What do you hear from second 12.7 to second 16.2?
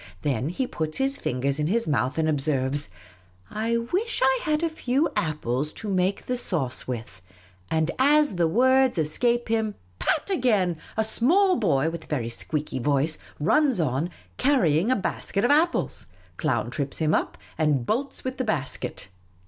voice runs on, carrying a basket of apples.